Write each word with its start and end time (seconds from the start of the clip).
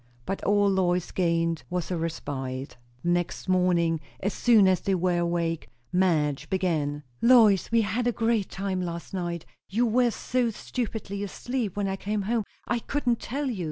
But 0.25 0.43
all 0.43 0.67
Lois 0.67 1.05
had 1.09 1.13
gained 1.13 1.63
was 1.69 1.91
a 1.91 1.95
respite. 1.95 2.75
The 3.03 3.09
next 3.11 3.47
morning, 3.47 3.99
as 4.19 4.33
soon 4.33 4.67
as 4.67 4.81
they 4.81 4.95
were 4.95 5.19
awake, 5.19 5.69
Madge 5.93 6.49
began. 6.49 7.03
"Lois, 7.21 7.71
we 7.71 7.81
had 7.81 8.07
a 8.07 8.11
grand 8.11 8.49
time 8.49 8.81
last 8.81 9.13
night! 9.13 9.45
You 9.69 9.85
were 9.85 10.09
so 10.09 10.49
stupidly 10.49 11.21
asleep 11.23 11.75
when 11.77 11.87
I 11.87 11.97
came 11.97 12.23
home, 12.23 12.45
I 12.67 12.79
couldn't 12.79 13.19
tell 13.19 13.45
you. 13.51 13.59